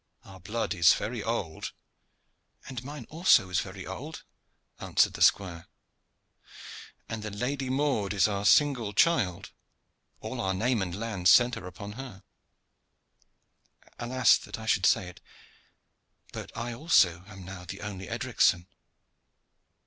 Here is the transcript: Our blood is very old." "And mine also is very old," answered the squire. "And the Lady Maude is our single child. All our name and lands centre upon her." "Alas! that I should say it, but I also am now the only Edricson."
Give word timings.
Our 0.23 0.39
blood 0.39 0.73
is 0.73 0.93
very 0.93 1.21
old." 1.21 1.73
"And 2.67 2.83
mine 2.83 3.05
also 3.11 3.49
is 3.49 3.59
very 3.59 3.85
old," 3.85 4.23
answered 4.79 5.13
the 5.13 5.21
squire. 5.21 5.67
"And 7.07 7.21
the 7.21 7.29
Lady 7.29 7.69
Maude 7.69 8.15
is 8.15 8.27
our 8.27 8.43
single 8.43 8.93
child. 8.93 9.51
All 10.19 10.41
our 10.41 10.55
name 10.55 10.81
and 10.81 10.99
lands 10.99 11.29
centre 11.29 11.67
upon 11.67 11.91
her." 11.91 12.23
"Alas! 13.99 14.39
that 14.39 14.57
I 14.57 14.65
should 14.65 14.87
say 14.87 15.07
it, 15.07 15.21
but 16.33 16.51
I 16.57 16.73
also 16.73 17.23
am 17.27 17.45
now 17.45 17.63
the 17.65 17.81
only 17.81 18.07
Edricson." 18.09 18.65